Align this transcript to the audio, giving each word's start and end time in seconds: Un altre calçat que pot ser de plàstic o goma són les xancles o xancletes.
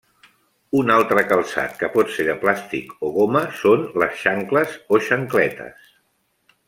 Un 0.77 0.87
altre 0.93 1.23
calçat 1.31 1.75
que 1.81 1.89
pot 1.97 2.09
ser 2.15 2.25
de 2.29 2.35
plàstic 2.45 2.95
o 3.09 3.11
goma 3.19 3.45
són 3.61 3.85
les 4.05 4.17
xancles 4.23 4.75
o 4.97 5.01
xancletes. 5.11 5.95